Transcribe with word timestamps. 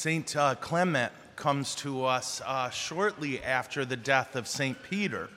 St. 0.00 0.34
Uh, 0.34 0.54
Clement 0.54 1.12
comes 1.36 1.74
to 1.74 2.06
us 2.06 2.40
uh, 2.46 2.70
shortly 2.70 3.42
after 3.42 3.84
the 3.84 3.98
death 3.98 4.34
of 4.34 4.48
St. 4.48 4.82
Peter. 4.82 5.28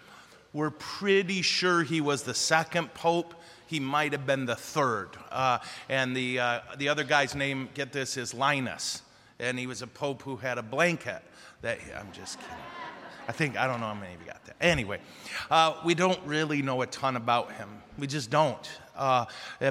We're 0.54 0.70
pretty 0.70 1.42
sure 1.42 1.84
he 1.84 2.00
was 2.00 2.24
the 2.24 2.34
second 2.34 2.94
pope. 2.94 3.34
He 3.68 3.82
might 3.82 4.14
have 4.14 4.26
been 4.26 4.46
the 4.46 4.56
third. 4.56 5.10
Uh, 5.30 5.58
and 5.90 6.16
the, 6.16 6.40
uh, 6.40 6.60
the 6.78 6.88
other 6.88 7.04
guy's 7.04 7.36
name, 7.36 7.68
get 7.74 7.92
this, 7.92 8.16
is 8.16 8.34
Linus. 8.34 9.02
And 9.38 9.60
he 9.60 9.68
was 9.68 9.82
a 9.82 9.88
pope 9.88 10.22
who 10.22 10.38
had 10.38 10.58
a 10.58 10.64
blanket. 10.64 11.22
That, 11.62 11.80
I'm 12.00 12.14
just 12.14 12.40
kidding. 12.40 12.56
I 13.28 13.32
think, 13.32 13.58
I 13.58 13.68
don't 13.68 13.80
know 13.80 13.88
how 13.88 13.94
many 13.94 14.14
of 14.14 14.22
you 14.22 14.28
got 14.28 14.44
that. 14.46 14.56
Anyway, 14.60 15.00
uh, 15.50 15.76
we 15.86 15.96
don't 15.96 16.20
really 16.26 16.62
know 16.62 16.82
a 16.82 16.88
ton 16.88 17.16
about 17.16 17.52
him. 17.54 17.70
We 17.98 18.08
just 18.08 18.30
don't. 18.30 18.70
Uh, 18.96 19.26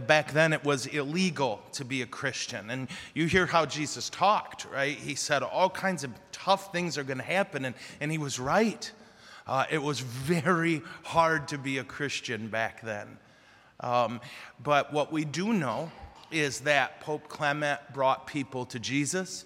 back 0.06 0.32
then, 0.32 0.52
it 0.52 0.64
was 0.64 0.86
illegal 0.86 1.62
to 1.72 1.84
be 1.84 2.02
a 2.02 2.06
Christian. 2.06 2.70
And 2.70 2.88
you 3.14 3.26
hear 3.26 3.46
how 3.46 3.66
Jesus 3.66 4.10
talked, 4.10 4.66
right? 4.72 4.96
He 4.96 5.14
said 5.14 5.42
all 5.42 5.70
kinds 5.70 6.04
of 6.04 6.10
tough 6.32 6.72
things 6.72 6.98
are 6.98 7.04
going 7.04 7.18
to 7.18 7.24
happen, 7.24 7.64
and, 7.64 7.74
and 8.00 8.10
he 8.10 8.18
was 8.18 8.38
right. 8.38 8.90
Uh, 9.46 9.64
it 9.70 9.82
was 9.82 10.00
very 10.00 10.82
hard 11.02 11.48
to 11.48 11.58
be 11.58 11.78
a 11.78 11.84
Christian 11.84 12.48
back 12.48 12.80
then. 12.82 13.18
Um, 13.80 14.20
but 14.62 14.92
what 14.92 15.12
we 15.12 15.24
do 15.24 15.52
know 15.52 15.90
is 16.30 16.60
that 16.60 17.00
Pope 17.00 17.28
Clement 17.28 17.80
brought 17.92 18.26
people 18.26 18.64
to 18.66 18.78
Jesus 18.78 19.44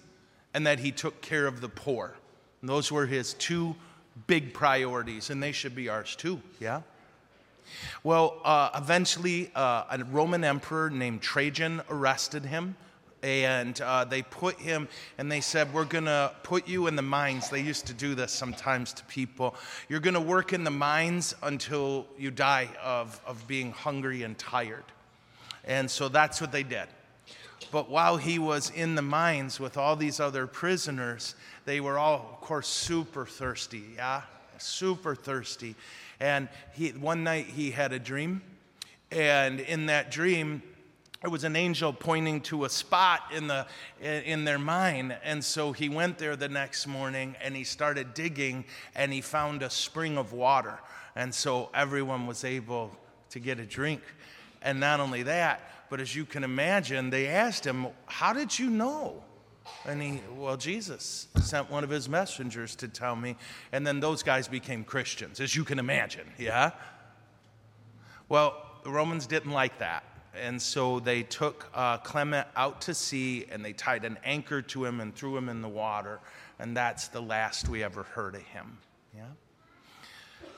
and 0.53 0.65
that 0.65 0.79
he 0.79 0.91
took 0.91 1.21
care 1.21 1.47
of 1.47 1.61
the 1.61 1.69
poor. 1.69 2.15
And 2.61 2.69
those 2.69 2.91
were 2.91 3.05
his 3.05 3.33
two 3.33 3.75
big 4.25 4.53
priorities, 4.53 5.29
and 5.29 5.41
they 5.41 5.51
should 5.51 5.75
be 5.75 5.89
ours 5.89 6.15
too, 6.15 6.41
yeah? 6.59 6.81
Well, 8.03 8.39
uh, 8.43 8.69
eventually, 8.75 9.51
uh, 9.55 9.83
a 9.89 10.03
Roman 10.11 10.43
emperor 10.43 10.89
named 10.89 11.21
Trajan 11.21 11.81
arrested 11.89 12.45
him. 12.45 12.75
And 13.23 13.81
uh, 13.81 14.05
they 14.05 14.21
put 14.21 14.59
him, 14.59 14.87
and 15.17 15.31
they 15.31 15.41
said, 15.41 15.73
We're 15.73 15.85
to 16.05 16.31
put 16.43 16.67
you 16.67 16.85
in 16.85 16.95
the 16.95 17.01
mines. 17.01 17.49
They 17.49 17.61
used 17.61 17.87
to 17.87 17.93
do 17.93 18.13
this 18.13 18.31
sometimes 18.31 18.93
to 18.93 19.03
people. 19.05 19.55
You're 19.89 19.99
to 20.13 20.21
work 20.21 20.53
in 20.53 20.63
the 20.63 20.71
mines 20.71 21.33
until 21.41 22.05
you 22.17 22.29
die 22.29 22.69
of, 22.81 23.19
of 23.25 23.45
being 23.47 23.71
hungry 23.71 24.21
and 24.21 24.37
tired. 24.37 24.83
And 25.65 25.89
so 25.89 26.09
that's 26.09 26.39
what 26.39 26.51
they 26.51 26.61
did. 26.61 26.87
But 27.71 27.89
while 27.89 28.17
he 28.17 28.39
was 28.39 28.69
in 28.69 28.95
the 28.95 29.01
mines 29.01 29.59
with 29.59 29.77
all 29.77 29.95
these 29.95 30.19
other 30.19 30.47
prisoners, 30.47 31.35
they 31.65 31.79
were 31.79 31.97
all, 31.97 32.29
of 32.33 32.41
course, 32.41 32.67
super 32.67 33.25
thirsty, 33.25 33.83
yeah? 33.95 34.21
Super 34.57 35.15
thirsty. 35.15 35.75
And 36.19 36.49
he, 36.73 36.89
one 36.89 37.23
night 37.23 37.45
he 37.45 37.71
had 37.71 37.93
a 37.93 37.99
dream, 37.99 38.41
and 39.11 39.59
in 39.59 39.87
that 39.87 40.11
dream, 40.11 40.61
it 41.23 41.29
was 41.29 41.43
an 41.43 41.55
angel 41.55 41.91
pointing 41.91 42.41
to 42.41 42.65
a 42.65 42.69
spot 42.69 43.21
in, 43.33 43.47
the, 43.47 43.65
in 44.01 44.45
their 44.45 44.59
mine. 44.59 45.15
And 45.23 45.43
so 45.43 45.71
he 45.71 45.89
went 45.89 46.19
there 46.19 46.35
the 46.35 46.47
next 46.47 46.85
morning 46.85 47.35
and 47.41 47.55
he 47.55 47.63
started 47.63 48.13
digging 48.13 48.65
and 48.95 49.11
he 49.11 49.21
found 49.21 49.63
a 49.63 49.69
spring 49.69 50.17
of 50.17 50.31
water. 50.31 50.79
And 51.15 51.33
so 51.33 51.69
everyone 51.73 52.27
was 52.27 52.43
able 52.43 52.91
to 53.31 53.39
get 53.39 53.59
a 53.59 53.65
drink. 53.65 54.01
And 54.61 54.79
not 54.79 54.99
only 54.99 55.23
that, 55.23 55.61
but 55.89 55.99
as 55.99 56.15
you 56.15 56.25
can 56.25 56.43
imagine, 56.43 57.09
they 57.09 57.27
asked 57.27 57.65
him, 57.65 57.87
How 58.05 58.33
did 58.33 58.57
you 58.57 58.69
know? 58.69 59.23
And 59.85 60.01
he, 60.01 60.21
well, 60.35 60.57
Jesus 60.57 61.27
sent 61.41 61.69
one 61.69 61.83
of 61.83 61.89
his 61.89 62.07
messengers 62.09 62.75
to 62.77 62.87
tell 62.87 63.15
me. 63.15 63.35
And 63.71 63.85
then 63.85 63.99
those 63.99 64.23
guys 64.23 64.47
became 64.47 64.83
Christians, 64.83 65.39
as 65.39 65.55
you 65.55 65.63
can 65.63 65.79
imagine, 65.79 66.27
yeah? 66.37 66.71
Well, 68.29 68.61
the 68.83 68.91
Romans 68.91 69.27
didn't 69.27 69.51
like 69.51 69.79
that. 69.79 70.03
And 70.39 70.61
so 70.61 70.99
they 70.99 71.23
took 71.23 71.69
uh, 71.73 71.97
Clement 71.97 72.47
out 72.55 72.81
to 72.81 72.93
sea 72.93 73.45
and 73.51 73.63
they 73.63 73.73
tied 73.73 74.05
an 74.05 74.17
anchor 74.23 74.61
to 74.61 74.85
him 74.85 74.99
and 74.99 75.15
threw 75.15 75.35
him 75.35 75.49
in 75.49 75.61
the 75.61 75.69
water. 75.69 76.19
And 76.59 76.75
that's 76.75 77.07
the 77.07 77.21
last 77.21 77.69
we 77.69 77.83
ever 77.83 78.03
heard 78.03 78.35
of 78.35 78.41
him, 78.41 78.77
yeah? 79.15 79.23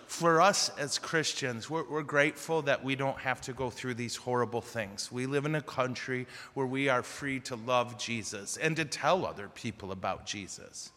For 0.10 0.42
us 0.42 0.70
as 0.78 0.98
Christians, 0.98 1.70
we're, 1.70 1.88
we're, 1.88 2.02
grateful 2.02 2.64
that 2.64 2.84
we 2.84 2.96
don't 2.96 3.20
have 3.20 3.42
to 3.42 3.54
go 3.54 3.70
through 3.70 3.94
these 3.94 4.16
horrible 4.16 4.60
things. 4.60 5.12
We 5.12 5.28
live 5.28 5.46
in 5.46 5.54
a 5.54 5.62
country 5.62 6.26
where 6.56 6.66
we 6.66 6.90
are 6.90 7.04
free 7.04 7.40
to 7.42 7.56
love 7.56 7.98
Jesus 8.00 8.58
and 8.58 8.76
to 8.76 8.86
tell 8.86 9.24
other 9.24 9.50
people 9.50 9.92
about 9.92 10.26
Jesus. 10.26 10.92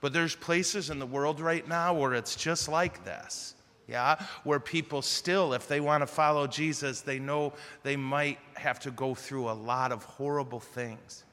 But 0.00 0.12
there's 0.12 0.36
places 0.36 0.88
in 0.88 1.00
the 1.00 1.06
world 1.06 1.40
right 1.40 1.66
now 1.66 1.94
where 1.94 2.14
it's 2.14 2.36
just 2.36 2.68
like 2.68 3.04
this. 3.04 3.56
Yeah, 3.88 4.22
where 4.44 4.60
people 4.60 5.00
still, 5.00 5.54
if 5.54 5.66
they 5.66 5.80
want 5.80 6.02
to 6.02 6.06
follow 6.06 6.46
Jesus, 6.46 7.00
they 7.00 7.18
know 7.18 7.54
they 7.82 7.96
might 7.96 8.38
have 8.54 8.78
to 8.80 8.90
go 8.90 9.14
through 9.14 9.48
a 9.48 9.52
lot 9.52 9.92
of 9.92 10.04
horrible 10.04 10.60
things. 10.60 11.24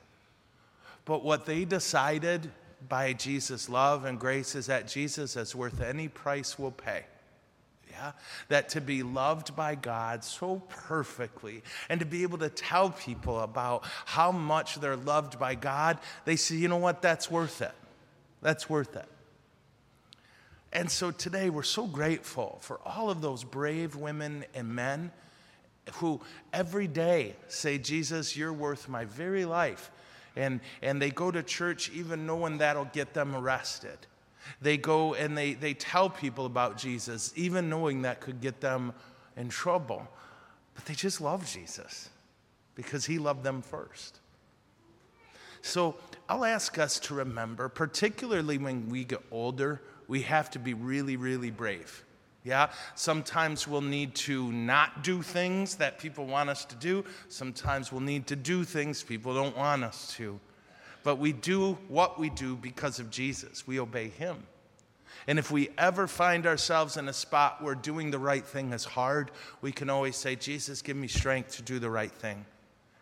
But 1.03 1.23
what 1.23 1.45
they 1.45 1.65
decided 1.65 2.49
by 2.87 3.13
Jesus' 3.13 3.69
love 3.69 4.05
and 4.05 4.19
grace 4.19 4.55
is 4.55 4.67
that 4.67 4.87
Jesus 4.87 5.35
is 5.35 5.55
worth 5.55 5.81
any 5.81 6.07
price 6.07 6.57
we'll 6.59 6.71
pay. 6.71 7.05
Yeah? 7.91 8.11
That 8.49 8.69
to 8.69 8.81
be 8.81 9.03
loved 9.03 9.55
by 9.55 9.75
God 9.75 10.23
so 10.23 10.61
perfectly 10.67 11.63
and 11.89 11.99
to 11.99 12.05
be 12.05 12.23
able 12.23 12.37
to 12.39 12.49
tell 12.49 12.89
people 12.89 13.39
about 13.39 13.83
how 14.05 14.31
much 14.31 14.75
they're 14.75 14.97
loved 14.97 15.39
by 15.39 15.55
God, 15.55 15.99
they 16.25 16.35
say, 16.35 16.55
you 16.55 16.67
know 16.67 16.77
what, 16.77 17.01
that's 17.01 17.31
worth 17.31 17.61
it. 17.61 17.73
That's 18.41 18.69
worth 18.69 18.95
it. 18.95 19.07
And 20.73 20.91
so 20.91 21.11
today 21.11 21.49
we're 21.49 21.63
so 21.63 21.87
grateful 21.87 22.57
for 22.61 22.81
all 22.85 23.09
of 23.09 23.21
those 23.21 23.45
brave 23.45 23.95
women 23.95 24.43
and 24.53 24.75
men 24.75 25.11
who 25.95 26.19
every 26.51 26.87
day 26.87 27.35
say, 27.47 27.77
Jesus, 27.77 28.35
you're 28.35 28.51
worth 28.51 28.89
my 28.89 29.05
very 29.05 29.45
life 29.45 29.89
and, 30.35 30.59
and 30.81 31.01
they 31.01 31.11
go 31.11 31.31
to 31.31 31.43
church 31.43 31.89
even 31.91 32.25
knowing 32.25 32.57
that'll 32.59 32.85
get 32.85 33.13
them 33.13 33.35
arrested. 33.35 33.97
They 34.61 34.77
go 34.77 35.13
and 35.15 35.37
they, 35.37 35.53
they 35.53 35.73
tell 35.73 36.09
people 36.09 36.45
about 36.45 36.77
Jesus, 36.77 37.33
even 37.35 37.69
knowing 37.69 38.03
that 38.03 38.21
could 38.21 38.41
get 38.41 38.61
them 38.61 38.93
in 39.35 39.49
trouble. 39.49 40.07
But 40.75 40.85
they 40.85 40.93
just 40.93 41.21
love 41.21 41.49
Jesus 41.49 42.09
because 42.75 43.05
he 43.05 43.17
loved 43.17 43.43
them 43.43 43.61
first. 43.61 44.19
So 45.61 45.95
I'll 46.29 46.45
ask 46.45 46.77
us 46.77 46.99
to 47.01 47.15
remember, 47.15 47.69
particularly 47.69 48.59
when 48.59 48.87
we 48.87 49.03
get 49.03 49.21
older, 49.31 49.81
we 50.07 50.21
have 50.21 50.51
to 50.51 50.59
be 50.59 50.75
really, 50.75 51.17
really 51.17 51.49
brave. 51.49 52.04
Yeah, 52.45 52.69
sometimes 52.93 53.67
we'll 53.67 53.81
need 53.81 54.13
to 54.15 54.51
not 54.51 55.03
do 55.03 55.23
things 55.23 55.75
that 55.77 55.97
people 55.97 56.27
want 56.27 56.51
us 56.51 56.63
to 56.65 56.75
do. 56.75 57.03
Sometimes 57.27 57.91
we'll 57.91 58.01
need 58.01 58.27
to 58.27 58.35
do 58.35 58.63
things 58.63 59.01
people 59.01 59.33
don't 59.33 59.57
want 59.57 59.83
us 59.83 60.13
to. 60.17 60.39
But 61.03 61.15
we 61.15 61.33
do 61.33 61.73
what 61.87 62.19
we 62.19 62.29
do 62.29 62.55
because 62.55 62.99
of 62.99 63.09
Jesus. 63.09 63.65
We 63.65 63.79
obey 63.79 64.09
him. 64.09 64.43
And 65.27 65.39
if 65.39 65.49
we 65.49 65.69
ever 65.77 66.05
find 66.05 66.45
ourselves 66.45 66.97
in 66.97 67.09
a 67.09 67.13
spot 67.13 67.63
where 67.63 67.73
doing 67.73 68.11
the 68.11 68.19
right 68.19 68.45
thing 68.45 68.73
is 68.73 68.85
hard, 68.85 69.31
we 69.61 69.71
can 69.71 69.89
always 69.89 70.15
say, 70.15 70.35
Jesus, 70.35 70.83
give 70.83 70.97
me 70.97 71.07
strength 71.07 71.55
to 71.55 71.63
do 71.63 71.79
the 71.79 71.89
right 71.89 72.11
thing. 72.11 72.45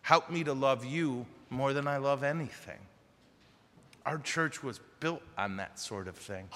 Help 0.04 0.30
me 0.30 0.46
to 0.46 0.54
love 0.54 0.86
you 0.86 1.26
more 1.50 1.74
than 1.74 1.86
I 1.86 1.98
love 1.98 2.24
anything. 2.24 2.80
Our 4.06 4.20
church 4.20 4.64
was 4.64 4.80
built 5.02 5.22
on 5.38 5.58
that 5.58 5.80
sort 5.80 6.08
of 6.08 6.16
thing. 6.16 6.48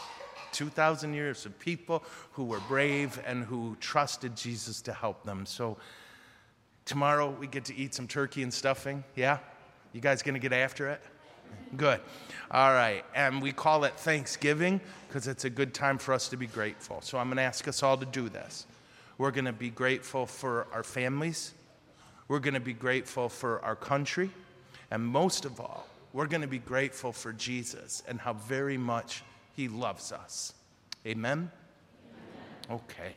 2,000 0.54 1.14
years 1.14 1.46
of 1.46 1.58
people 1.60 2.04
who 2.34 2.44
were 2.44 2.60
brave 2.68 3.22
and 3.26 3.44
who 3.44 3.76
trusted 3.80 4.36
Jesus 4.36 4.82
to 4.82 4.94
help 4.94 5.24
them. 5.24 5.46
So 5.46 5.78
tomorrow 6.86 7.30
we 7.30 7.48
get 7.48 7.66
to 7.66 7.76
eat 7.76 7.94
some 7.94 8.08
turkey 8.08 8.44
and 8.44 8.54
stuffing. 8.54 9.04
Yeah? 9.16 9.40
You 9.94 10.02
guys 10.02 10.22
to 10.22 10.40
get 10.40 10.54
after 10.54 10.90
it? 10.90 11.02
Good. 11.76 12.00
All 12.52 12.72
right. 12.72 13.04
And 13.14 13.42
we 13.42 13.52
call 13.52 13.84
it 13.84 13.94
Thanksgiving 14.00 14.80
because 15.08 15.28
it's 15.28 15.46
a 15.46 15.50
good 15.50 15.74
time 15.74 15.98
for 15.98 16.14
us 16.14 16.30
to 16.30 16.38
be 16.38 16.48
grateful. 16.48 17.02
So 17.02 17.18
I'm 17.18 17.28
going 17.28 17.38
to 17.38 17.44
ask 17.44 17.68
us 17.68 17.84
all 17.84 17.98
to 17.98 18.06
do 18.06 18.30
this. 18.30 18.66
We're 19.18 19.32
going 19.32 19.46
to 19.46 19.54
be 19.54 19.70
grateful 19.70 20.26
for 20.26 20.68
our 20.72 20.84
families. 20.84 21.54
We're 22.28 22.40
going 22.40 22.54
to 22.54 22.60
be 22.60 22.74
grateful 22.74 23.30
for 23.30 23.64
our 23.64 23.76
country. 23.76 24.30
And 24.92 25.06
most 25.06 25.46
of 25.46 25.60
all, 25.60 25.88
we're 26.14 26.28
going 26.28 26.42
to 26.42 26.48
be 26.48 26.60
grateful 26.60 27.12
for 27.12 27.34
Jesus 27.34 28.04
and 28.08 28.20
how 28.20 28.34
very 28.34 28.78
much 28.78 29.24
he 29.58 29.68
loves 29.68 30.12
us. 30.12 30.54
Amen? 31.06 31.50
Amen. 32.70 32.82
Okay. 32.84 33.16